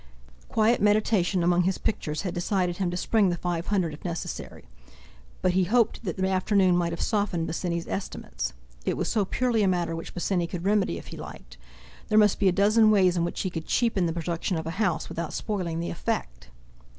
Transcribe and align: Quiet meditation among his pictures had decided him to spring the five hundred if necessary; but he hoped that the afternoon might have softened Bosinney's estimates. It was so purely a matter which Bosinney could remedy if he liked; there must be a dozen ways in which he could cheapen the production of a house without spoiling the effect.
Quiet 0.49 0.81
meditation 0.81 1.43
among 1.43 1.61
his 1.61 1.77
pictures 1.77 2.23
had 2.23 2.33
decided 2.33 2.77
him 2.77 2.89
to 2.89 2.97
spring 2.97 3.29
the 3.29 3.37
five 3.37 3.67
hundred 3.67 3.93
if 3.93 4.03
necessary; 4.03 4.65
but 5.43 5.51
he 5.51 5.65
hoped 5.65 6.03
that 6.05 6.17
the 6.17 6.27
afternoon 6.27 6.75
might 6.75 6.91
have 6.91 6.99
softened 6.99 7.45
Bosinney's 7.45 7.87
estimates. 7.87 8.53
It 8.83 8.97
was 8.97 9.07
so 9.09 9.25
purely 9.25 9.61
a 9.61 9.67
matter 9.67 9.95
which 9.95 10.15
Bosinney 10.15 10.47
could 10.47 10.65
remedy 10.65 10.97
if 10.97 11.09
he 11.09 11.17
liked; 11.17 11.57
there 12.07 12.17
must 12.17 12.39
be 12.39 12.47
a 12.47 12.51
dozen 12.51 12.89
ways 12.89 13.15
in 13.15 13.23
which 13.23 13.41
he 13.41 13.51
could 13.51 13.67
cheapen 13.67 14.07
the 14.07 14.11
production 14.13 14.57
of 14.57 14.65
a 14.65 14.71
house 14.81 15.07
without 15.07 15.33
spoiling 15.33 15.79
the 15.79 15.91
effect. 15.91 16.49